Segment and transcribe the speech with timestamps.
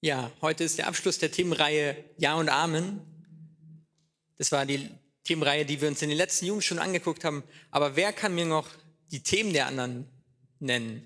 [0.00, 3.00] Ja, heute ist der Abschluss der Themenreihe Ja und Amen.
[4.36, 4.88] Das war die
[5.24, 7.42] Themenreihe, die wir uns in den letzten Jugendstunden angeguckt haben.
[7.72, 8.68] Aber wer kann mir noch
[9.10, 10.08] die Themen der anderen
[10.60, 11.04] nennen?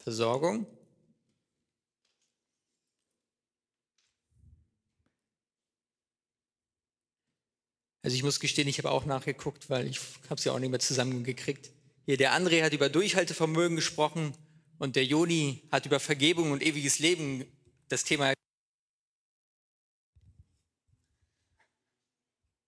[0.00, 0.66] Versorgung.
[8.02, 10.70] Also ich muss gestehen, ich habe auch nachgeguckt, weil ich habe es ja auch nicht
[10.70, 11.70] mehr zusammengekriegt.
[12.04, 14.34] Hier der André hat über Durchhaltevermögen gesprochen
[14.78, 17.44] und der Joni hat über Vergebung und ewiges Leben
[17.88, 18.32] das Thema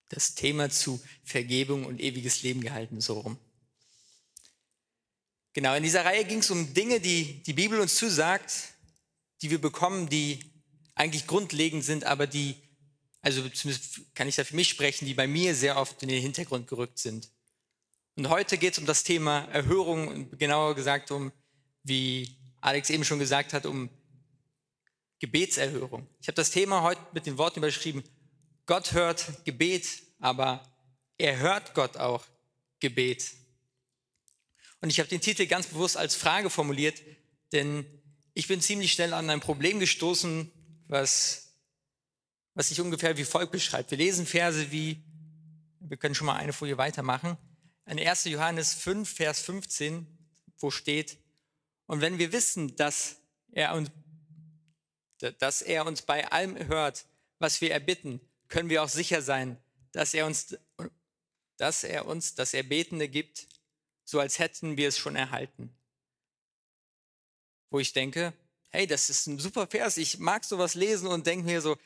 [0.09, 3.39] das Thema zu Vergebung und ewiges Leben gehalten, so rum.
[5.55, 8.75] Genau, in dieser Reihe ging es um Dinge, die die Bibel uns zusagt,
[9.43, 10.41] die wir bekommen, die
[10.95, 12.57] eigentlich grundlegend sind, aber die,
[13.23, 16.23] also zumindest kann ich da für mich sprechen, die bei mir sehr oft in den
[16.23, 17.31] Hintergrund gerückt sind.
[18.17, 21.33] Und heute geht es um das Thema Erhörung, genauer gesagt um,
[21.85, 23.89] wie Alex eben schon gesagt hat, um
[25.21, 26.07] Gebetserhörung.
[26.21, 28.03] Ich habe das Thema heute mit den Worten überschrieben,
[28.67, 29.87] Gott hört Gebet,
[30.19, 30.63] aber
[31.19, 32.25] er hört Gott auch
[32.81, 33.33] Gebet.
[34.81, 37.01] Und ich habe den Titel ganz bewusst als Frage formuliert,
[37.53, 37.87] denn
[38.35, 40.51] ich bin ziemlich schnell an ein Problem gestoßen,
[40.89, 41.55] was,
[42.55, 43.91] was sich ungefähr wie folgt beschreibt.
[43.91, 45.03] Wir lesen Verse wie,
[45.81, 47.39] wir können schon mal eine Folie weitermachen
[47.87, 48.25] in 1.
[48.25, 50.07] Johannes 5, Vers 15,
[50.59, 51.19] wo steht,
[51.87, 53.17] und wenn wir wissen, dass
[53.53, 53.91] er uns,
[55.39, 57.07] dass er uns bei allem hört,
[57.39, 59.59] was wir erbitten, können wir auch sicher sein,
[59.93, 60.57] dass er uns,
[61.57, 63.47] dass er uns das Erbetene gibt,
[64.05, 65.75] so als hätten wir es schon erhalten.
[67.71, 68.33] Wo ich denke,
[68.71, 71.77] hey, das ist ein super Vers, ich mag sowas lesen und denke mir so,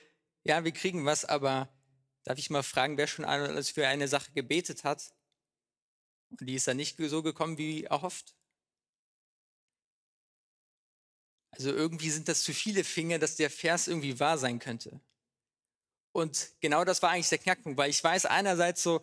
[0.45, 1.69] ja, wir kriegen was, aber
[2.25, 5.13] darf ich mal fragen, wer schon alles für eine Sache gebetet hat?
[6.31, 8.35] Und die ist dann nicht so gekommen wie erhofft.
[11.51, 15.01] Also irgendwie sind das zu viele Finger, dass der Vers irgendwie wahr sein könnte.
[16.13, 19.03] Und genau das war eigentlich der Knackpunkt, weil ich weiß einerseits so,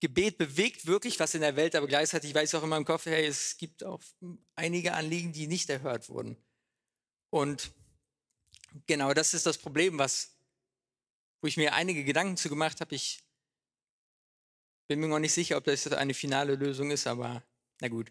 [0.00, 3.06] Gebet bewegt wirklich was in der Welt, aber gleichzeitig weiß ich auch in meinem Kopf,
[3.06, 4.00] hey, es gibt auch
[4.54, 6.36] einige Anliegen, die nicht erhört wurden.
[7.30, 7.72] Und
[8.86, 10.36] genau das ist das Problem, was,
[11.40, 12.94] wo ich mir einige Gedanken zu gemacht habe.
[12.94, 13.24] Ich
[14.88, 17.42] bin mir noch nicht sicher, ob das eine finale Lösung ist, aber
[17.80, 18.10] na gut.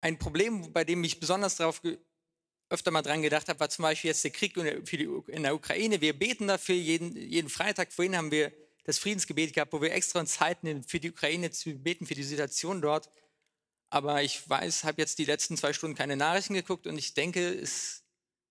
[0.00, 1.82] Ein Problem, bei dem ich besonders darauf
[2.70, 6.00] öfter mal dran gedacht habe, war zum Beispiel jetzt der Krieg in der Ukraine.
[6.00, 7.92] Wir beten dafür jeden, jeden Freitag.
[7.92, 8.52] Vorhin haben wir
[8.84, 12.22] das Friedensgebet gehabt, wo wir extra Zeit nehmen, für die Ukraine zu beten, für die
[12.22, 13.10] Situation dort.
[13.90, 17.48] Aber ich weiß, habe jetzt die letzten zwei Stunden keine Nachrichten geguckt und ich denke,
[17.48, 18.04] es,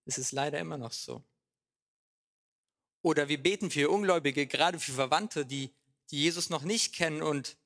[0.05, 1.23] es ist leider immer noch so.
[3.03, 5.73] Oder wir beten für Ungläubige, gerade für Verwandte, die,
[6.09, 7.57] die Jesus noch nicht kennen und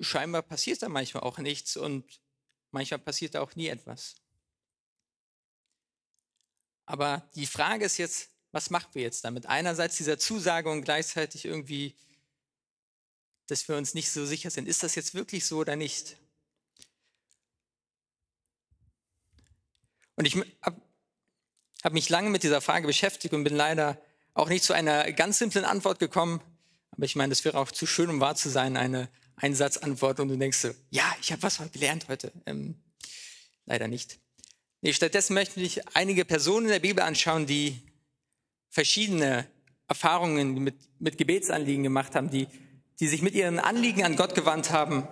[0.00, 2.04] scheinbar passiert da manchmal auch nichts und
[2.70, 4.16] manchmal passiert da auch nie etwas.
[6.84, 9.46] Aber die Frage ist jetzt, was machen wir jetzt damit?
[9.46, 11.96] Einerseits dieser Zusage und gleichzeitig irgendwie,
[13.48, 14.68] dass wir uns nicht so sicher sind.
[14.68, 16.16] Ist das jetzt wirklich so oder nicht?
[20.14, 20.80] Und ich habe
[21.86, 23.96] habe mich lange mit dieser Frage beschäftigt und bin leider
[24.34, 26.40] auch nicht zu einer ganz simplen Antwort gekommen.
[26.90, 30.28] Aber ich meine, das wäre auch zu schön, um wahr zu sein, eine Einsatzantwort und
[30.28, 32.32] du denkst so, ja, ich habe was gelernt heute.
[32.46, 32.76] Ähm,
[33.66, 34.18] leider nicht.
[34.80, 37.80] Nee, stattdessen möchte ich einige Personen in der Bibel anschauen, die
[38.70, 39.46] verschiedene
[39.88, 42.48] Erfahrungen mit, mit Gebetsanliegen gemacht haben, die,
[43.00, 45.06] die sich mit ihren Anliegen an Gott gewandt haben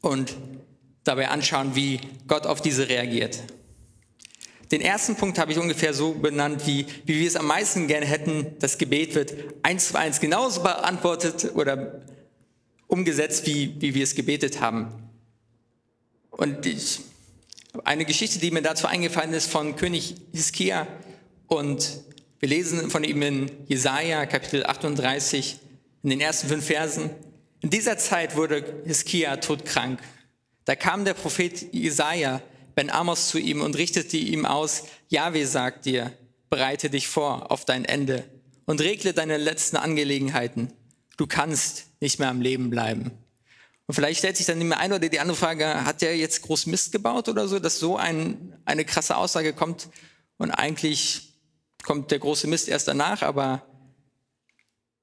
[0.00, 0.36] und
[1.04, 3.42] dabei anschauen, wie Gott auf diese reagiert.
[4.70, 8.06] Den ersten Punkt habe ich ungefähr so benannt, wie, wie wir es am meisten gerne
[8.06, 8.56] hätten.
[8.58, 12.00] Das Gebet wird eins zu eins genauso beantwortet oder
[12.92, 14.92] umgesetzt, wie, wie wir es gebetet haben.
[16.30, 17.00] Und ich,
[17.84, 20.86] eine Geschichte, die mir dazu eingefallen ist, von König Hiskia.
[21.46, 22.02] Und
[22.38, 25.58] wir lesen von ihm in Jesaja, Kapitel 38,
[26.02, 27.08] in den ersten fünf Versen.
[27.62, 29.98] In dieser Zeit wurde Hiskia todkrank.
[30.66, 32.42] Da kam der Prophet Jesaja
[32.74, 36.12] Ben Amos zu ihm und richtete ihm aus, Jahwe sagt dir,
[36.50, 38.24] bereite dich vor auf dein Ende
[38.66, 40.72] und regle deine letzten Angelegenheiten.
[41.16, 43.10] Du kannst nicht mehr am Leben bleiben.
[43.86, 46.66] Und vielleicht stellt sich dann immer ein oder die andere Frage, hat der jetzt groß
[46.66, 49.88] Mist gebaut oder so, dass so ein, eine krasse Aussage kommt
[50.38, 51.32] und eigentlich
[51.82, 53.66] kommt der große Mist erst danach, aber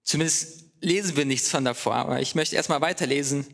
[0.03, 1.95] zumindest lesen wir nichts von davor.
[1.95, 3.45] Aber ich möchte erstmal weiterlesen.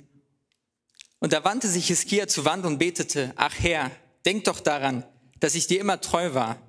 [1.19, 3.92] Und da wandte sich Hiskia zur Wand und betete, ach Herr,
[4.25, 5.04] Denk doch daran,
[5.40, 6.60] dass ich dir immer treu war,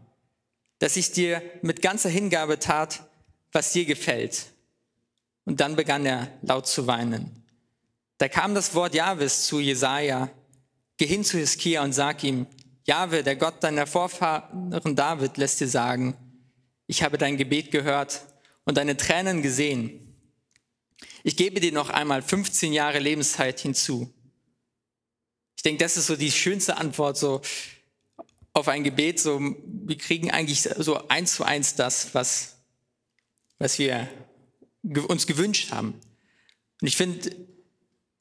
[0.78, 3.08] dass ich dir mit ganzer Hingabe tat,
[3.50, 4.46] was dir gefällt.
[5.46, 7.44] Und dann begann er laut zu weinen.
[8.18, 10.28] Da kam das Wort Jahwes zu Jesaja.
[10.98, 12.46] Geh hin zu Hiskia und sag ihm,
[12.84, 16.16] Jahwe, der Gott deiner Vorfahren David, lässt dir sagen,
[16.86, 18.22] ich habe dein Gebet gehört
[18.64, 20.14] und deine Tränen gesehen.
[21.22, 24.12] Ich gebe dir noch einmal 15 Jahre Lebenszeit hinzu.
[25.56, 27.40] Ich denke, das ist so die schönste Antwort so
[28.52, 29.20] auf ein Gebet.
[29.20, 32.56] So, wir kriegen eigentlich so eins zu eins das, was,
[33.58, 34.08] was wir
[35.08, 35.94] uns gewünscht haben.
[36.80, 37.30] Und ich finde,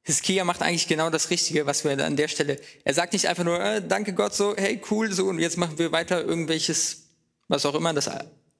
[0.04, 2.60] Hiskia macht eigentlich genau das Richtige, was wir an der Stelle.
[2.84, 5.80] Er sagt nicht einfach nur, äh, danke Gott, so, hey, cool, so, und jetzt machen
[5.80, 7.10] wir weiter irgendwelches,
[7.48, 8.10] was auch immer, das,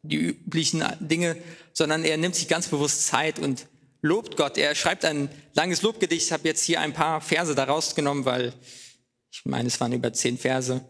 [0.02, 1.38] die üblichen Dinge,
[1.74, 3.68] sondern er nimmt sich ganz bewusst Zeit und
[4.02, 4.58] lobt Gott.
[4.58, 6.28] Er schreibt ein langes Lobgedicht.
[6.28, 8.54] Ich habe jetzt hier ein paar Verse daraus genommen, weil
[9.32, 10.84] ich meine, es waren über zehn Verse.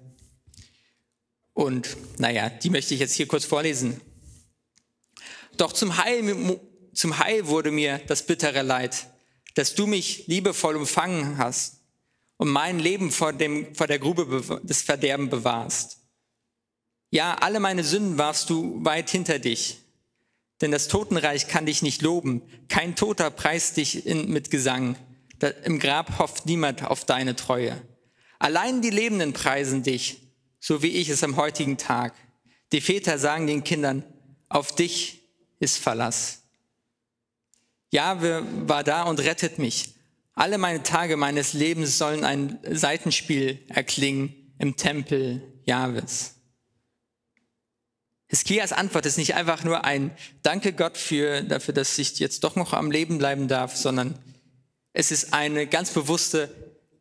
[1.54, 4.00] Und naja, die möchte ich jetzt hier kurz vorlesen.
[5.58, 6.22] Doch zum Heil,
[6.96, 9.08] zum Heil wurde mir das bittere Leid
[9.56, 11.82] dass du mich liebevoll umfangen hast
[12.38, 16.02] und mein Leben vor, dem, vor der Grube des Verderbens bewahrst.
[17.10, 19.80] Ja, alle meine Sünden warfst du weit hinter dich,
[20.62, 22.42] denn das Totenreich kann dich nicht loben.
[22.68, 24.98] Kein Toter preist dich in, mit Gesang.
[25.40, 27.82] Da, Im Grab hofft niemand auf deine Treue.
[28.40, 32.14] Allein die Lebenden preisen dich, so wie ich es am heutigen Tag.
[32.74, 34.04] Die Väter sagen den Kindern,
[34.50, 35.22] auf dich
[35.60, 36.45] ist Verlass.
[37.96, 39.96] Jahwe war da und rettet mich.
[40.34, 46.36] Alle meine Tage meines Lebens sollen ein Seitenspiel erklingen im Tempel Jahwes.
[48.28, 50.12] Hiskias Antwort ist nicht einfach nur ein
[50.44, 54.20] Danke Gott für, dafür, dass ich jetzt doch noch am Leben bleiben darf, sondern
[54.92, 56.50] es ist eine ganz bewusste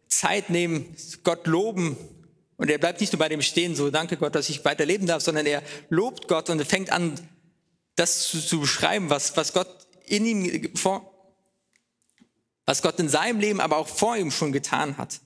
[0.06, 0.94] Zeit nehmen,
[1.24, 1.96] Gott loben.
[2.56, 5.06] Und er bleibt nicht nur bei dem stehen, so danke Gott, dass ich weiter leben
[5.06, 7.18] darf, sondern er lobt Gott und fängt an,
[7.96, 11.10] das zu, zu beschreiben, was, was Gott in ihm vor,
[12.66, 15.20] was Gott in seinem Leben, aber auch vor ihm schon getan hat.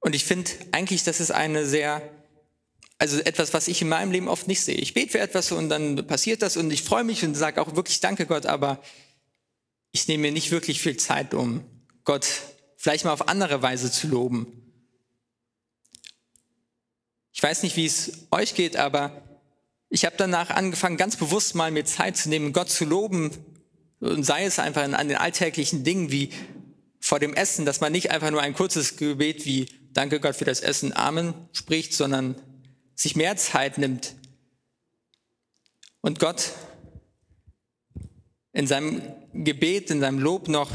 [0.00, 2.02] Und ich finde eigentlich, das ist eine sehr,
[2.98, 4.76] also etwas, was ich in meinem Leben oft nicht sehe.
[4.76, 7.74] Ich bete für etwas und dann passiert das und ich freue mich und sage auch
[7.76, 8.82] wirklich Danke Gott, aber
[9.92, 11.64] ich nehme mir nicht wirklich viel Zeit, um
[12.04, 12.26] Gott
[12.76, 14.64] vielleicht mal auf andere Weise zu loben.
[17.32, 19.27] Ich weiß nicht, wie es euch geht, aber
[19.90, 23.30] ich habe danach angefangen, ganz bewusst mal mir Zeit zu nehmen, Gott zu loben
[24.00, 26.30] und sei es einfach an den alltäglichen Dingen wie
[27.00, 30.44] vor dem Essen, dass man nicht einfach nur ein kurzes Gebet wie Danke Gott für
[30.44, 32.36] das Essen, Amen spricht, sondern
[32.94, 34.14] sich mehr Zeit nimmt
[36.00, 36.52] und Gott
[38.52, 39.02] in seinem
[39.32, 40.70] Gebet, in seinem Lob noch,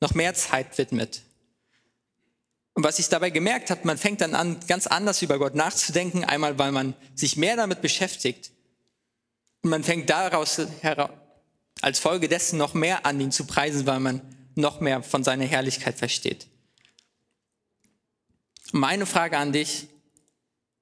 [0.00, 1.22] noch mehr Zeit widmet.
[2.74, 6.24] Und was ich dabei gemerkt habe, man fängt dann an, ganz anders über Gott nachzudenken.
[6.24, 8.50] Einmal, weil man sich mehr damit beschäftigt.
[9.62, 10.60] Und man fängt daraus
[11.80, 14.20] als Folge dessen noch mehr an, ihn zu preisen, weil man
[14.56, 16.48] noch mehr von seiner Herrlichkeit versteht.
[18.72, 19.88] Meine Frage an dich,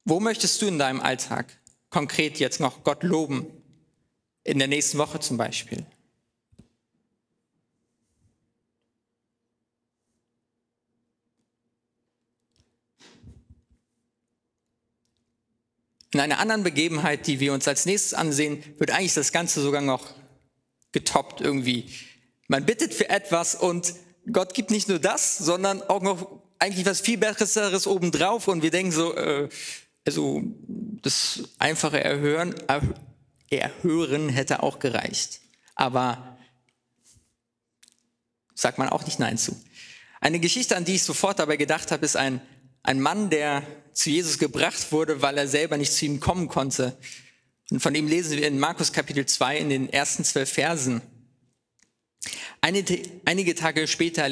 [0.05, 1.47] wo möchtest du in deinem Alltag
[1.91, 3.47] konkret jetzt noch Gott loben?
[4.45, 5.85] In der nächsten Woche zum Beispiel.
[16.13, 19.81] In einer anderen Begebenheit, die wir uns als nächstes ansehen, wird eigentlich das Ganze sogar
[19.81, 20.15] noch
[20.93, 21.91] getoppt irgendwie.
[22.49, 23.95] Man bittet für etwas und
[24.31, 28.71] Gott gibt nicht nur das, sondern auch noch eigentlich was viel Besseres obendrauf und wir
[28.71, 29.49] denken so, äh,
[30.07, 30.43] also
[31.03, 32.55] das einfache Erhören,
[33.51, 35.41] Erhören hätte auch gereicht.
[35.75, 36.39] Aber
[38.55, 39.61] sagt man auch nicht Nein zu.
[40.21, 42.41] Eine Geschichte, an die ich sofort dabei gedacht habe, ist ein
[42.83, 43.63] ein Mann, der
[43.93, 46.97] zu Jesus gebracht wurde, weil er selber nicht zu ihm kommen konnte.
[47.71, 51.03] Und von ihm lesen wir in Markus Kapitel 2 in den ersten zwölf Versen.
[52.61, 54.31] Einige Tage später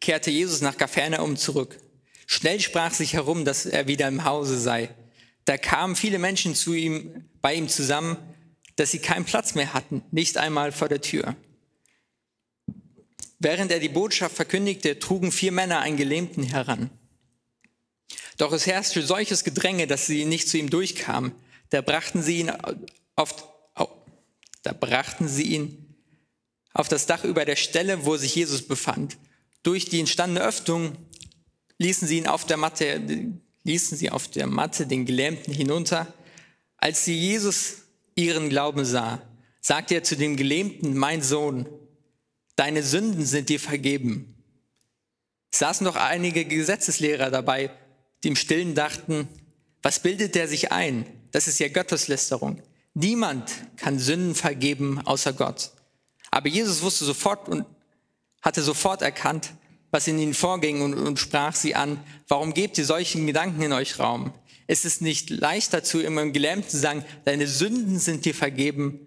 [0.00, 1.78] kehrte Jesus nach Kapharnaum zurück.
[2.26, 4.90] Schnell sprach sich herum, dass er wieder im Hause sei.
[5.44, 8.16] Da kamen viele Menschen zu ihm, bei ihm zusammen,
[8.76, 11.36] dass sie keinen Platz mehr hatten, nicht einmal vor der Tür.
[13.38, 16.90] Während er die Botschaft verkündigte, trugen vier Männer einen Gelähmten heran.
[18.36, 21.32] Doch es herrschte solches Gedränge, dass sie nicht zu ihm durchkamen.
[21.70, 22.52] Da brachten sie ihn
[23.16, 23.34] auf,
[24.62, 25.96] da brachten sie ihn
[26.72, 29.16] auf das Dach über der Stelle, wo sich Jesus befand.
[29.62, 30.96] Durch die entstandene Öffnung
[31.78, 33.00] ließen sie ihn auf der Matte,
[33.62, 36.12] ließen sie auf der Matte den Gelähmten hinunter.
[36.76, 37.76] Als sie Jesus
[38.14, 39.22] ihren Glauben sah,
[39.60, 41.66] sagte er zu dem Gelähmten, mein Sohn,
[42.56, 44.34] deine Sünden sind dir vergeben.
[45.52, 47.70] Es saßen noch einige Gesetzeslehrer dabei
[48.24, 49.28] die im Stillen dachten,
[49.82, 51.06] was bildet der sich ein?
[51.30, 52.62] Das ist ja Gotteslästerung.
[52.94, 55.72] Niemand kann Sünden vergeben außer Gott.
[56.30, 57.64] Aber Jesus wusste sofort und
[58.40, 59.50] hatte sofort erkannt,
[59.90, 63.72] was in ihnen vorging und, und sprach sie an, warum gebt ihr solchen Gedanken in
[63.72, 64.32] euch Raum?
[64.66, 68.98] Es ist nicht leicht dazu, immer Gelähmten zu sagen, deine Sünden sind dir vergeben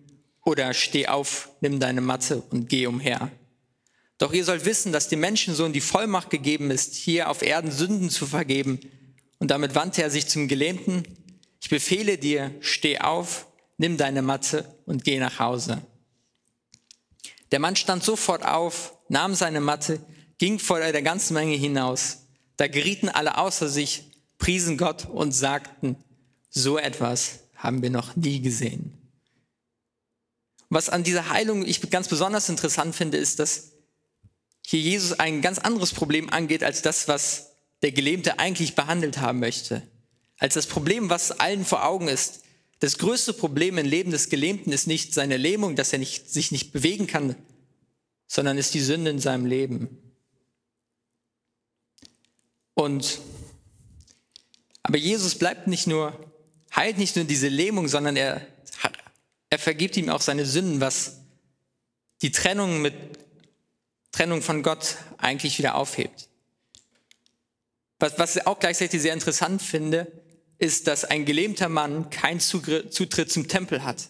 [0.45, 3.31] oder steh auf, nimm deine Matte und geh umher.
[4.17, 8.09] Doch ihr sollt wissen, dass dem Menschensohn die Vollmacht gegeben ist, hier auf Erden Sünden
[8.09, 8.79] zu vergeben.
[9.39, 11.03] Und damit wandte er sich zum Gelähmten.
[11.61, 15.81] Ich befehle dir, steh auf, nimm deine Matte und geh nach Hause.
[17.51, 19.99] Der Mann stand sofort auf, nahm seine Matte,
[20.37, 22.25] ging vor der ganzen Menge hinaus.
[22.57, 25.95] Da gerieten alle außer sich, priesen Gott und sagten,
[26.49, 28.93] so etwas haben wir noch nie gesehen.
[30.69, 33.71] Was an dieser Heilung ich ganz besonders interessant finde, ist, dass
[34.65, 39.39] hier Jesus ein ganz anderes Problem angeht als das, was der Gelähmte eigentlich behandelt haben
[39.39, 39.81] möchte.
[40.39, 42.43] Als das Problem, was allen vor Augen ist.
[42.79, 46.51] Das größte Problem im Leben des Gelähmten ist nicht seine Lähmung, dass er nicht, sich
[46.51, 47.35] nicht bewegen kann,
[48.27, 49.97] sondern ist die Sünde in seinem Leben.
[52.75, 53.19] Und
[54.87, 56.17] aber Jesus bleibt nicht nur,
[56.73, 58.47] heilt nicht nur diese Lähmung, sondern er,
[59.49, 61.17] er vergibt ihm auch seine Sünden, was
[62.21, 62.93] die Trennung mit
[64.13, 66.29] Trennung von Gott eigentlich wieder aufhebt.
[67.99, 70.11] Was, was ich auch gleichzeitig sehr interessant finde,
[70.59, 74.09] ist, dass ein gelähmter Mann keinen Zutritt zum Tempel hat,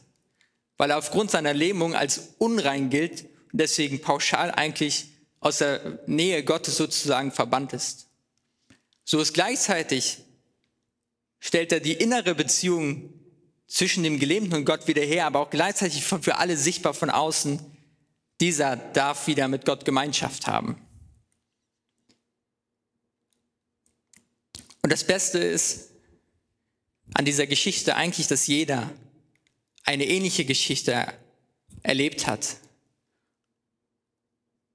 [0.77, 5.07] weil er aufgrund seiner Lähmung als unrein gilt und deswegen pauschal eigentlich
[5.39, 8.07] aus der Nähe Gottes sozusagen verbannt ist.
[9.03, 10.19] So ist gleichzeitig
[11.39, 13.13] stellt er die innere Beziehung
[13.67, 17.59] zwischen dem Gelähmten und Gott wieder her, aber auch gleichzeitig für alle sichtbar von außen.
[18.39, 20.86] Dieser darf wieder mit Gott Gemeinschaft haben.
[24.81, 25.91] Und das Beste ist
[27.13, 28.91] an dieser Geschichte eigentlich, dass jeder
[29.83, 31.07] eine ähnliche Geschichte
[31.83, 32.57] erlebt hat.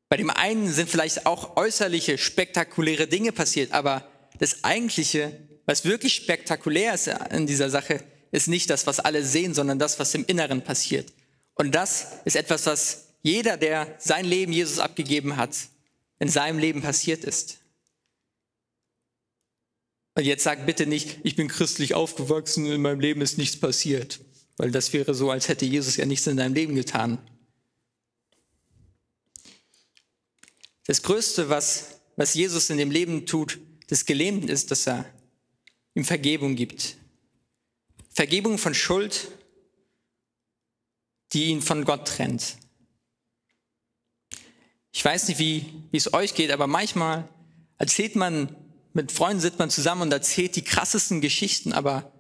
[0.09, 4.07] Bei dem einen sind vielleicht auch äußerliche, spektakuläre Dinge passiert, aber
[4.39, 9.55] das eigentliche was wirklich spektakulär ist in dieser Sache, ist nicht das, was alle sehen,
[9.55, 11.13] sondern das, was im Inneren passiert.
[11.55, 15.57] Und das ist etwas, was jeder, der sein Leben Jesus abgegeben hat,
[16.19, 17.59] in seinem Leben passiert ist.
[20.15, 24.21] Und jetzt sag bitte nicht, ich bin christlich aufgewachsen, in meinem Leben ist nichts passiert.
[24.57, 27.19] Weil das wäre so, als hätte Jesus ja nichts in deinem Leben getan.
[30.87, 33.59] Das Größte, was, was Jesus in dem Leben tut,
[33.91, 35.07] des Gelähmten ist, dass er
[35.95, 36.97] ihm Vergebung gibt.
[38.11, 39.29] Vergebung von Schuld,
[41.33, 42.57] die ihn von Gott trennt.
[44.93, 47.27] Ich weiß nicht, wie, wie es euch geht, aber manchmal
[47.79, 48.55] erzählt man,
[48.95, 52.13] mit Freunden sitzt man zusammen und erzählt die krassesten Geschichten, aber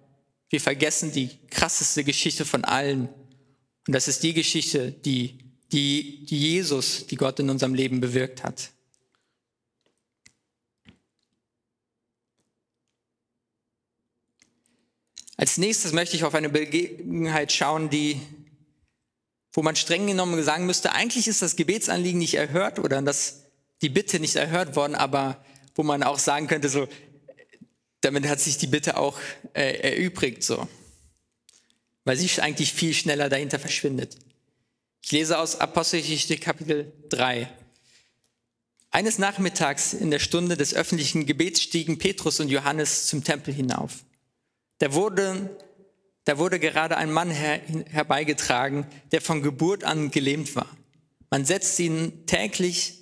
[0.48, 3.08] wir vergessen die krasseste Geschichte von allen.
[3.86, 5.38] Und das ist die Geschichte, die,
[5.72, 8.70] die, die Jesus, die Gott in unserem Leben bewirkt hat.
[15.36, 18.20] Als nächstes möchte ich auf eine Begebenheit schauen, die,
[19.52, 23.42] wo man streng genommen sagen müsste, eigentlich ist das Gebetsanliegen nicht erhört oder das,
[23.80, 26.88] die Bitte nicht erhört worden, aber wo man auch sagen könnte, so,
[28.00, 29.18] damit hat sich die Bitte auch
[29.54, 30.68] äh, erübrigt, so.
[32.04, 34.16] Weil sie eigentlich viel schneller dahinter verschwindet.
[35.02, 37.48] Ich lese aus Apostelgeschichte Kapitel 3.
[38.90, 44.04] Eines Nachmittags in der Stunde des öffentlichen Gebets stiegen Petrus und Johannes zum Tempel hinauf.
[44.78, 45.56] Da wurde,
[46.24, 50.68] da wurde gerade ein Mann her, herbeigetragen, der von Geburt an gelähmt war.
[51.30, 53.01] Man setzte ihn täglich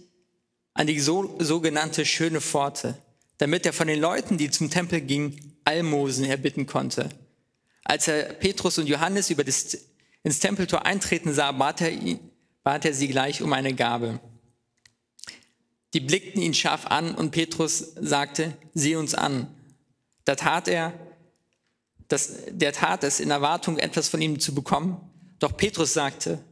[0.80, 2.96] an die so, sogenannte schöne Pforte,
[3.36, 7.10] damit er von den Leuten, die zum Tempel gingen, Almosen erbitten konnte.
[7.84, 9.76] Als er Petrus und Johannes über das,
[10.22, 12.18] ins Tempeltor eintreten sah, bat er, ihn,
[12.62, 14.20] bat er sie gleich um eine Gabe.
[15.92, 19.54] Die blickten ihn scharf an und Petrus sagte, sieh uns an.
[20.24, 20.94] Da tat er,
[22.08, 24.98] dass der tat es in Erwartung, etwas von ihm zu bekommen.
[25.40, 26.42] Doch Petrus sagte,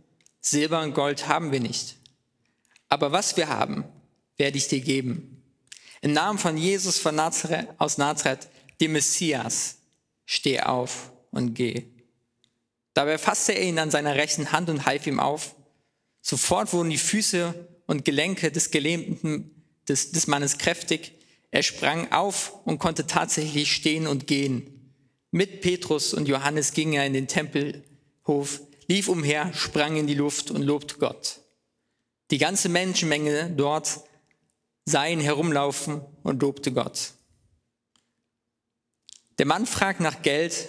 [0.42, 1.96] Silber und Gold haben wir nicht.
[2.90, 3.86] Aber was wir haben,
[4.38, 5.42] werde ich dir geben.
[6.00, 8.48] Im Namen von Jesus von Nazareth, aus Nazareth,
[8.80, 9.78] dem Messias,
[10.24, 11.84] steh auf und geh.
[12.94, 15.54] Dabei fasste er ihn an seiner rechten Hand und half ihm auf.
[16.20, 17.54] Sofort wurden die Füße
[17.86, 21.12] und Gelenke des Gelähmten, des, des Mannes kräftig.
[21.50, 24.92] Er sprang auf und konnte tatsächlich stehen und gehen.
[25.30, 30.50] Mit Petrus und Johannes ging er in den Tempelhof, lief umher, sprang in die Luft
[30.50, 31.40] und lobte Gott.
[32.30, 34.00] Die ganze Menschenmenge dort
[34.88, 37.12] sah ihn herumlaufen und lobte Gott.
[39.38, 40.68] Der Mann fragt nach Geld,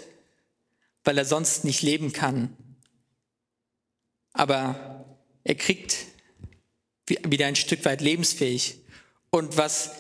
[1.03, 2.55] weil er sonst nicht leben kann.
[4.33, 5.05] Aber
[5.43, 5.97] er kriegt
[7.07, 8.79] wieder ein Stück weit lebensfähig.
[9.31, 9.91] Und was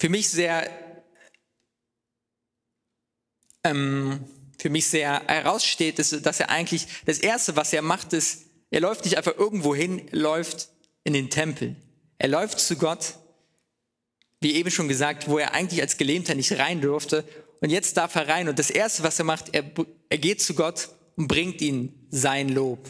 [0.00, 0.68] für mich sehr,
[3.64, 4.24] ähm,
[4.58, 8.80] für mich sehr heraussteht, ist, dass er eigentlich, das Erste, was er macht, ist, er
[8.80, 10.68] läuft nicht einfach irgendwo hin, läuft
[11.04, 11.76] in den Tempel.
[12.18, 13.14] Er läuft zu Gott,
[14.40, 17.24] wie eben schon gesagt, wo er eigentlich als Gelähmter nicht rein durfte.
[17.60, 18.48] Und jetzt darf er rein.
[18.48, 19.64] Und das Erste, was er macht, er,
[20.08, 22.88] er geht zu Gott und bringt ihm sein Lob.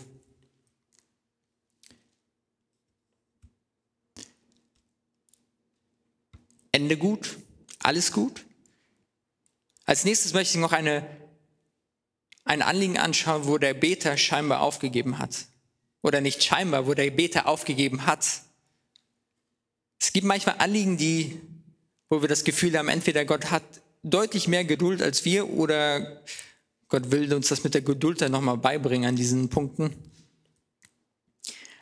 [6.73, 7.39] Ende gut,
[7.81, 8.45] alles gut.
[9.85, 11.07] Als nächstes möchte ich noch eine,
[12.45, 15.47] ein Anliegen anschauen, wo der Beter scheinbar aufgegeben hat.
[16.03, 18.43] Oder nicht scheinbar, wo der Beter aufgegeben hat.
[20.01, 21.41] Es gibt manchmal Anliegen, die,
[22.09, 23.65] wo wir das Gefühl haben, entweder Gott hat
[24.03, 26.23] deutlich mehr Geduld als wir oder
[26.89, 29.95] Gott will uns das mit der Geduld dann nochmal beibringen an diesen Punkten.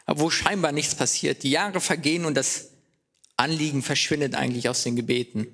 [0.05, 1.43] Aber wo scheinbar nichts passiert.
[1.43, 2.71] Die Jahre vergehen und das
[3.37, 5.49] Anliegen verschwindet eigentlich aus den Gebeten.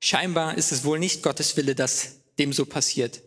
[0.00, 3.22] Scheinbar ist es wohl nicht Gottes Wille, dass dem so passiert.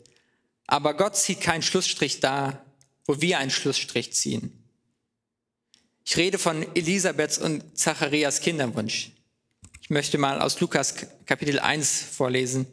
[0.67, 2.63] Aber Gott zieht keinen Schlussstrich da,
[3.05, 4.58] wo wir einen Schlussstrich ziehen.
[6.05, 9.11] Ich rede von Elisabeths und Zacharias Kinderwunsch.
[9.81, 12.65] Ich möchte mal aus Lukas Kapitel 1 vorlesen.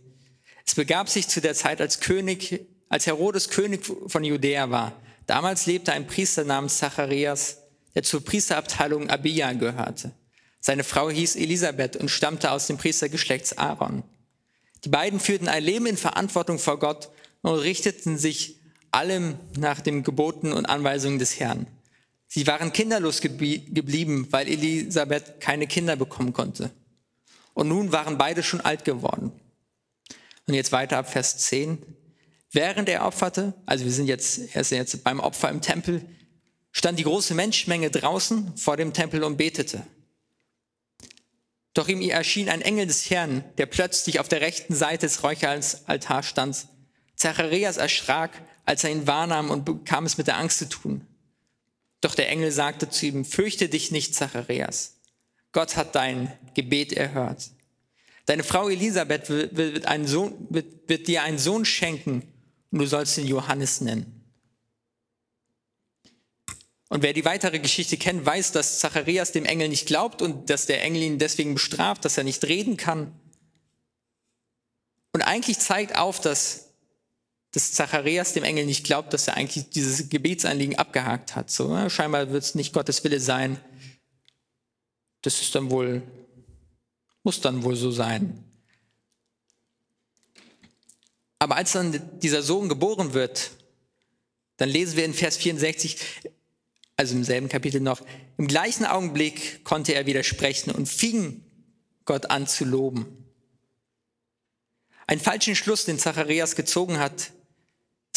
[0.67, 5.01] Es begab sich zu der Zeit, als König, als Herodes König von Judäa war.
[5.27, 7.59] Damals lebte ein Priester namens Zacharias,
[7.95, 10.13] der zur Priesterabteilung Abia gehörte.
[10.61, 14.03] Seine Frau hieß Elisabeth und stammte aus dem Priestergeschlechts Aaron.
[14.85, 17.11] Die beiden führten ein Leben in Verantwortung vor Gott
[17.43, 21.67] und richteten sich allem nach den Geboten und Anweisungen des Herrn.
[22.29, 26.71] Sie waren kinderlos geblieben, weil Elisabeth keine Kinder bekommen konnte.
[27.55, 29.33] Und nun waren beide schon alt geworden.
[30.47, 31.79] Und jetzt weiter ab Vers 10.
[32.53, 36.05] Während er opferte, also wir sind jetzt, er ist jetzt beim Opfer im Tempel,
[36.73, 39.87] stand die große Menschenmenge draußen vor dem Tempel und betete.
[41.75, 46.27] Doch ihm erschien ein Engel des Herrn, der plötzlich auf der rechten Seite des Räucheraltars
[46.27, 46.67] stand.
[47.17, 48.31] Zacharias erschrak,
[48.65, 51.07] als er ihn wahrnahm und bekam es mit der Angst zu tun.
[52.01, 54.97] Doch der Engel sagte zu ihm, fürchte dich nicht, Zacharias.
[55.53, 57.51] Gott hat dein Gebet erhört.
[58.27, 62.23] Deine Frau Elisabeth wird, wird, Sohn, wird, wird dir einen Sohn schenken
[62.71, 64.17] und du sollst ihn Johannes nennen.
[66.89, 70.67] Und wer die weitere Geschichte kennt, weiß, dass Zacharias dem Engel nicht glaubt und dass
[70.67, 73.19] der Engel ihn deswegen bestraft, dass er nicht reden kann.
[75.13, 76.66] Und eigentlich zeigt auf, dass,
[77.57, 81.51] dass Zacharias dem Engel nicht glaubt, dass er eigentlich dieses Gebetsanliegen abgehakt hat.
[81.51, 81.89] So, ne?
[81.89, 83.59] scheinbar wird es nicht Gottes Wille sein.
[85.23, 86.03] Das ist dann wohl,
[87.23, 88.45] muss dann wohl so sein.
[91.39, 93.53] Aber als dann dieser Sohn geboren wird,
[94.59, 95.99] dann lesen wir in Vers 64,
[96.99, 98.03] also im selben Kapitel noch,
[98.37, 101.43] im gleichen Augenblick konnte er widersprechen und fing
[102.05, 103.07] Gott an zu loben.
[105.07, 107.33] Ein falschen Schluss, den Zacharias gezogen hat,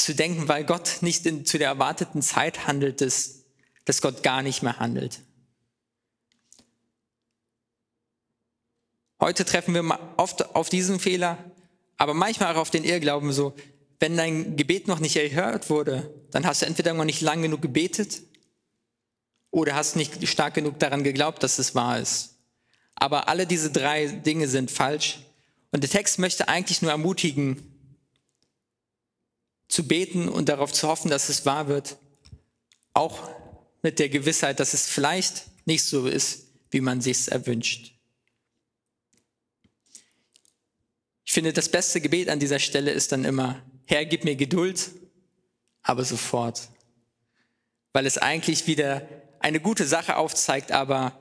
[0.04, 3.46] zu denken, weil Gott nicht in, zu der erwarteten Zeit handelt, dass,
[3.86, 5.22] dass Gott gar nicht mehr handelt.
[9.20, 11.38] Heute treffen wir oft auf diesen Fehler,
[11.98, 13.54] aber manchmal auch auf den Irrglauben so,
[14.00, 17.62] wenn dein Gebet noch nicht erhört wurde, dann hast du entweder noch nicht lang genug
[17.62, 18.22] gebetet
[19.52, 22.38] oder hast nicht stark genug daran geglaubt, dass es wahr ist.
[22.96, 25.20] Aber alle diese drei Dinge sind falsch.
[25.72, 27.69] Und der Text möchte eigentlich nur ermutigen,
[29.70, 31.98] zu beten und darauf zu hoffen, dass es wahr wird.
[32.94, 33.30] Auch
[33.82, 37.94] mit der Gewissheit, dass es vielleicht nicht so ist, wie man sich erwünscht.
[41.24, 44.90] Ich finde, das beste Gebet an dieser Stelle ist dann immer, Herr, gib mir Geduld,
[45.84, 46.70] aber sofort.
[47.94, 49.08] Weil es eigentlich wieder
[49.40, 51.18] eine gute Sache aufzeigt, aber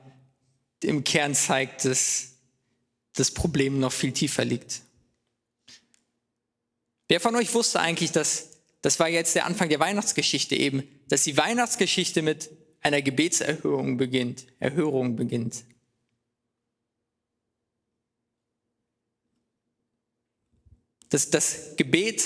[0.81, 2.33] im Kern zeigt, dass
[3.13, 4.81] das Problem noch viel tiefer liegt.
[7.09, 8.49] Wer von euch wusste eigentlich, dass
[8.81, 12.49] das war jetzt der Anfang der Weihnachtsgeschichte eben, dass die Weihnachtsgeschichte mit
[12.81, 15.65] einer Gebetserhörung beginnt, Erhörung beginnt.
[21.09, 22.23] Dass das Gebet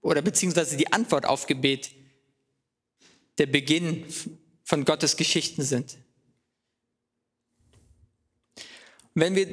[0.00, 1.90] oder beziehungsweise die Antwort auf Gebet
[3.38, 4.06] der Beginn
[4.64, 5.98] von Gottes Geschichten sind.
[9.14, 9.46] Wenn, wir,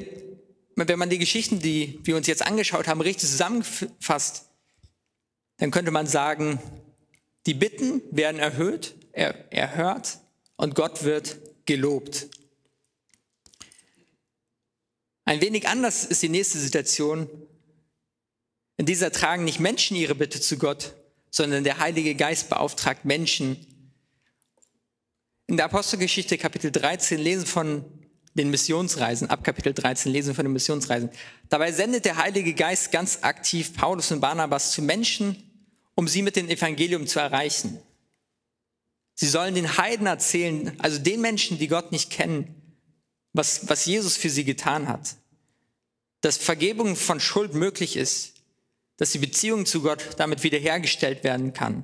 [0.86, 4.48] wenn man die Geschichten, die wir uns jetzt angeschaut haben, richtig zusammenfasst,
[5.56, 6.60] dann könnte man sagen,
[7.46, 10.18] die Bitten werden erhöht, er, erhört
[10.56, 12.28] und Gott wird gelobt.
[15.24, 17.28] Ein wenig anders ist die nächste Situation.
[18.76, 20.94] In dieser tragen nicht Menschen ihre Bitte zu Gott,
[21.30, 23.66] sondern der Heilige Geist beauftragt Menschen,
[25.48, 27.82] in der Apostelgeschichte Kapitel 13 lesen von
[28.38, 31.10] den Missionsreisen, ab Kapitel 13 lesen von den Missionsreisen.
[31.48, 35.42] Dabei sendet der Heilige Geist ganz aktiv Paulus und Barnabas zu Menschen,
[35.94, 37.78] um sie mit dem Evangelium zu erreichen.
[39.14, 42.54] Sie sollen den Heiden erzählen, also den Menschen, die Gott nicht kennen,
[43.32, 45.16] was, was Jesus für sie getan hat.
[46.20, 48.34] Dass Vergebung von Schuld möglich ist,
[48.96, 51.82] dass die Beziehung zu Gott damit wiederhergestellt werden kann.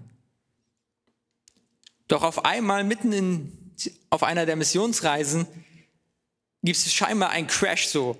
[2.06, 3.74] Doch auf einmal mitten in,
[4.10, 5.46] auf einer der Missionsreisen
[6.64, 8.16] gibt es scheinbar einen Crash so,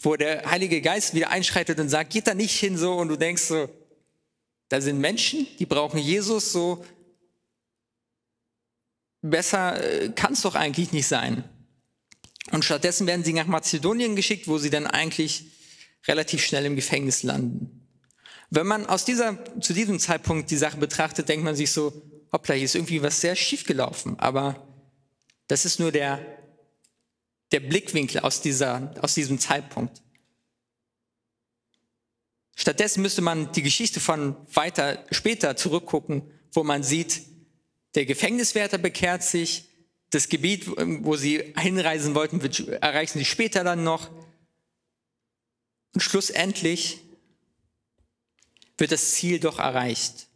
[0.00, 3.16] wo der Heilige Geist wieder einschreitet und sagt, geht da nicht hin so und du
[3.16, 3.68] denkst so,
[4.68, 6.84] da sind Menschen, die brauchen Jesus so,
[9.22, 11.44] besser äh, kann es doch eigentlich nicht sein.
[12.50, 15.44] Und stattdessen werden sie nach Mazedonien geschickt, wo sie dann eigentlich
[16.06, 17.88] relativ schnell im Gefängnis landen.
[18.50, 22.54] Wenn man aus dieser, zu diesem Zeitpunkt die Sache betrachtet, denkt man sich so, hoppla,
[22.54, 24.18] hier ist irgendwie was sehr schief gelaufen.
[24.18, 24.68] Aber
[25.46, 26.20] das ist nur der,
[27.54, 30.02] der Blickwinkel aus, dieser, aus diesem Zeitpunkt.
[32.56, 37.22] Stattdessen müsste man die Geschichte von weiter später zurückgucken, wo man sieht,
[37.94, 39.68] der Gefängniswärter bekehrt sich,
[40.10, 42.40] das Gebiet, wo sie hinreisen wollten,
[42.82, 44.10] erreichen sie später dann noch.
[45.92, 47.02] Und schlussendlich
[48.78, 50.26] wird das Ziel doch erreicht.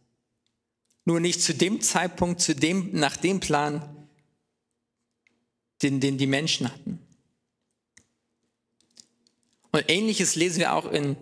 [1.03, 4.07] Nur nicht zu dem Zeitpunkt, zu dem, nach dem Plan,
[5.81, 7.05] den, den die Menschen hatten.
[9.71, 11.15] Und ähnliches lesen wir auch in,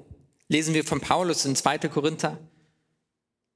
[0.47, 1.79] lesen wir von Paulus in 2.
[1.89, 2.39] Korinther,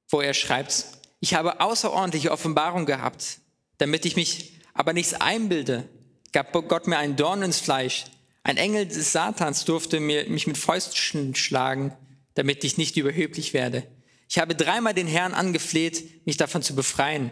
[0.10, 0.86] wo er schreibt,
[1.20, 3.40] ich habe außerordentliche Offenbarung gehabt,
[3.78, 5.88] damit ich mich aber nichts einbilde,
[6.32, 8.06] gab Gott mir einen Dorn ins Fleisch.
[8.44, 11.96] Ein Engel des Satans durfte mir, mich mit Fäusten schlagen,
[12.34, 13.86] damit ich nicht überheblich werde.
[14.30, 17.32] Ich habe dreimal den Herrn angefleht, mich davon zu befreien.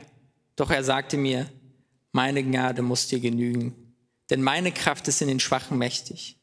[0.56, 1.50] Doch er sagte mir,
[2.12, 3.96] meine Gnade muss dir genügen,
[4.30, 6.39] denn meine Kraft ist in den Schwachen mächtig.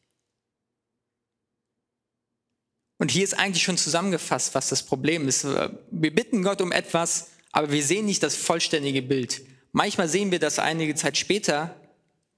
[2.98, 5.44] Und hier ist eigentlich schon zusammengefasst, was das Problem ist.
[5.44, 9.42] Wir bitten Gott um etwas, aber wir sehen nicht das vollständige Bild.
[9.72, 11.78] Manchmal sehen wir das einige Zeit später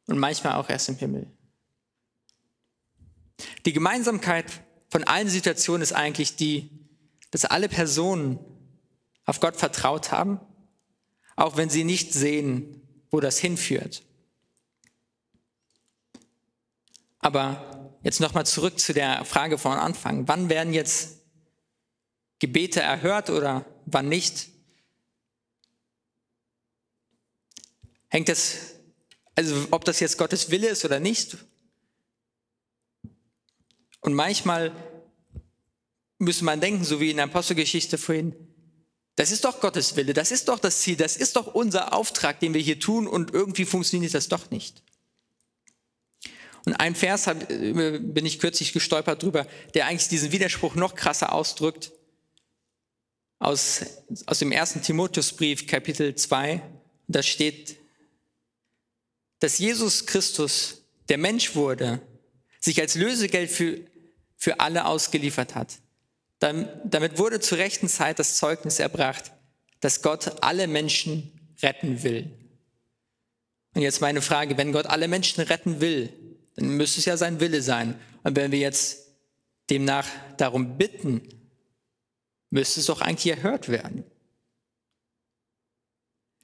[0.06, 1.30] und manchmal auch erst im Himmel.
[3.66, 4.46] Die Gemeinsamkeit
[4.90, 6.70] von allen Situationen ist eigentlich die,
[7.30, 8.40] dass alle Personen
[9.24, 10.40] auf Gott vertraut haben,
[11.36, 14.02] auch wenn sie nicht sehen, wo das hinführt.
[17.20, 17.67] Aber
[18.02, 20.28] jetzt nochmal zurück zu der Frage von Anfang.
[20.28, 21.18] Wann werden jetzt
[22.38, 24.48] Gebete erhört oder wann nicht?
[28.08, 28.56] Hängt das,
[29.34, 31.36] also ob das jetzt Gottes Wille ist oder nicht?
[34.00, 34.72] Und manchmal
[36.18, 38.34] müsste man denken, so wie in der Apostelgeschichte vorhin,
[39.16, 42.38] das ist doch Gottes Wille, das ist doch das Ziel, das ist doch unser Auftrag,
[42.38, 44.82] den wir hier tun und irgendwie funktioniert das doch nicht.
[46.64, 50.94] Und ein Vers hab, äh, bin ich kürzlich gestolpert drüber, der eigentlich diesen Widerspruch noch
[50.94, 51.92] krasser ausdrückt.
[53.38, 53.80] Aus,
[54.26, 56.60] aus dem ersten Timotheusbrief, Kapitel 2.
[57.06, 57.76] Da steht,
[59.38, 62.00] dass Jesus Christus, der Mensch wurde,
[62.60, 63.78] sich als Lösegeld für,
[64.36, 65.78] für alle ausgeliefert hat.
[66.40, 69.32] Damit wurde zur rechten Zeit das Zeugnis erbracht,
[69.80, 72.30] dass Gott alle Menschen retten will.
[73.74, 76.12] Und jetzt meine Frage, wenn Gott alle Menschen retten will,
[76.58, 77.94] dann müsste es ja sein Wille sein.
[78.24, 79.06] Und wenn wir jetzt
[79.70, 81.22] demnach darum bitten,
[82.50, 84.04] müsste es doch eigentlich erhört werden.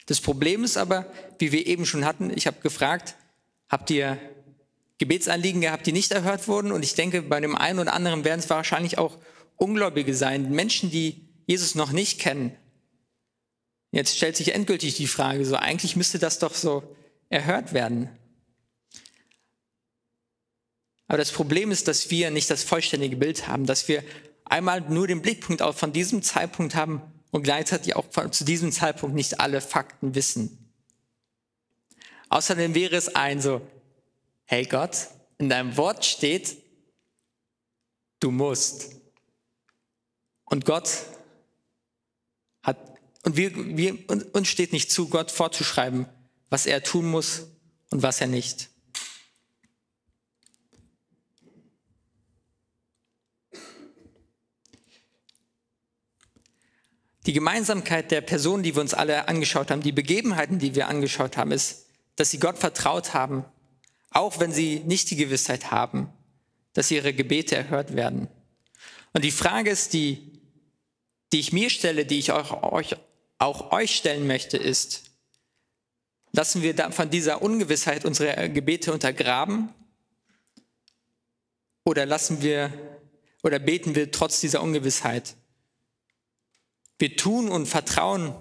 [0.05, 3.15] Das Problem ist aber, wie wir eben schon hatten, ich habe gefragt,
[3.67, 4.17] habt ihr
[4.99, 6.71] Gebetsanliegen gehabt, die nicht erhört wurden?
[6.71, 9.17] Und ich denke, bei dem einen oder anderen werden es wahrscheinlich auch
[9.57, 12.55] Ungläubige sein, Menschen, die Jesus noch nicht kennen.
[13.91, 16.83] Jetzt stellt sich endgültig die Frage, so eigentlich müsste das doch so
[17.29, 18.09] erhört werden.
[21.07, 24.03] Aber das Problem ist, dass wir nicht das vollständige Bild haben, dass wir
[24.43, 29.15] einmal nur den Blickpunkt auch von diesem Zeitpunkt haben und gleichzeitig auch zu diesem Zeitpunkt
[29.15, 30.71] nicht alle Fakten wissen.
[32.29, 33.61] Außerdem wäre es ein so,
[34.45, 36.57] hey Gott, in deinem Wort steht,
[38.19, 38.95] du musst.
[40.45, 40.89] Und Gott
[42.63, 42.77] hat,
[43.23, 43.97] und wir, wir,
[44.33, 46.07] uns steht nicht zu, Gott vorzuschreiben,
[46.49, 47.47] was er tun muss
[47.89, 48.69] und was er nicht.
[57.25, 61.37] Die Gemeinsamkeit der Personen, die wir uns alle angeschaut haben, die Begebenheiten, die wir angeschaut
[61.37, 61.85] haben, ist,
[62.15, 63.45] dass sie Gott vertraut haben,
[64.11, 66.09] auch wenn sie nicht die Gewissheit haben,
[66.73, 68.27] dass ihre Gebete erhört werden.
[69.13, 70.31] Und die Frage ist, die
[71.33, 72.95] die ich mir stelle, die ich auch euch,
[73.39, 75.05] auch euch stellen möchte, ist,
[76.35, 79.69] Lassen wir von dieser Ungewissheit unsere Gebete untergraben?
[81.85, 82.73] Oder lassen wir
[83.41, 85.37] oder beten wir trotz dieser Ungewissheit?
[86.97, 88.33] Wir tun und vertrauen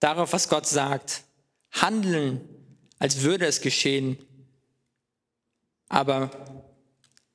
[0.00, 1.24] darauf, was Gott sagt,
[1.70, 2.40] handeln,
[2.98, 4.18] als würde es geschehen.
[5.88, 6.30] Aber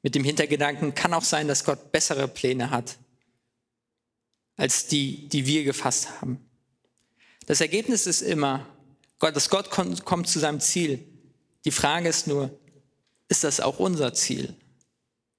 [0.01, 2.97] mit dem Hintergedanken kann auch sein, dass Gott bessere Pläne hat
[4.59, 6.45] als die, die wir gefasst haben.
[7.45, 8.67] Das Ergebnis ist immer,
[9.19, 11.07] dass Gott kommt zu seinem Ziel.
[11.63, 12.59] Die Frage ist nur,
[13.29, 14.55] ist das auch unser Ziel?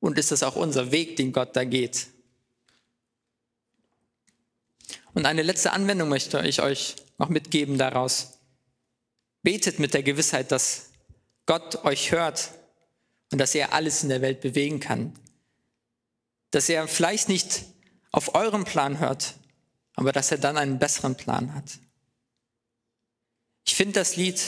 [0.01, 2.07] Und ist das auch unser Weg, den Gott da geht?
[5.15, 8.39] Und eine letzte Anwendung möchte ich euch noch mitgeben daraus.
[9.43, 10.91] Betet mit der Gewissheit, dass
[11.47, 12.51] Gott euch hört
[13.33, 15.13] und dass er alles in der Welt bewegen kann.
[16.51, 17.65] Dass er vielleicht nicht
[18.13, 19.35] auf euren Plan hört,
[19.95, 21.79] aber dass er dann einen besseren Plan hat.
[23.65, 24.41] Ich finde das Lied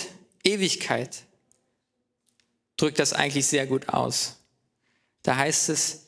[0.45, 1.25] Ewigkeit
[2.77, 4.39] drückt das eigentlich sehr gut aus.
[5.23, 6.07] Da heißt es,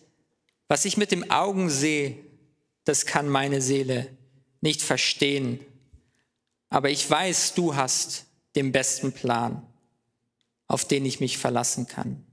[0.66, 2.18] was ich mit dem Augen sehe,
[2.84, 4.08] das kann meine Seele
[4.64, 5.60] nicht verstehen.
[6.70, 8.24] Aber ich weiß, du hast
[8.56, 9.62] den besten Plan,
[10.66, 12.24] auf den ich mich verlassen kann.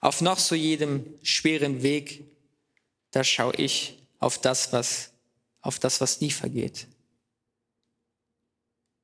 [0.00, 2.24] Auf noch so jedem schweren Weg,
[3.10, 5.10] da schaue ich auf das, was,
[5.60, 6.86] auf das, was nie vergeht.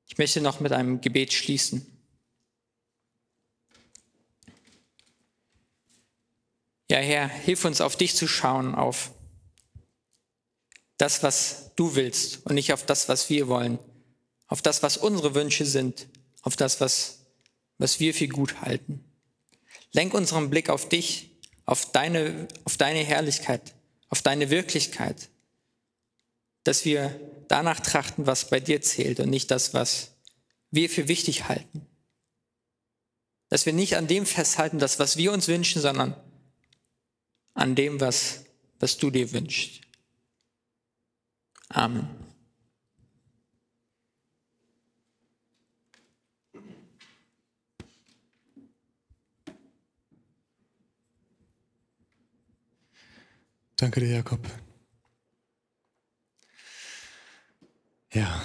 [0.07, 1.85] Ich möchte noch mit einem Gebet schließen.
[6.89, 9.11] Ja, Herr, hilf uns auf dich zu schauen, auf
[10.97, 13.79] das, was du willst und nicht auf das, was wir wollen,
[14.47, 16.07] auf das, was unsere Wünsche sind,
[16.43, 17.21] auf das, was,
[17.79, 19.05] was wir für gut halten.
[19.93, 21.31] Lenk unseren Blick auf dich,
[21.67, 23.75] auf deine, auf deine Herrlichkeit,
[24.09, 25.31] auf deine Wirklichkeit,
[26.63, 30.13] dass wir danach trachten, was bei dir zählt und nicht das, was
[30.71, 31.87] wir für wichtig halten.
[33.49, 36.17] Dass wir nicht an dem festhalten, das, was wir uns wünschen, sondern
[37.55, 38.45] an dem, was,
[38.81, 39.84] was du dir wünschst.
[41.75, 42.09] Amen.
[53.77, 54.41] Danke dir, Jakob.
[58.13, 58.41] Ja.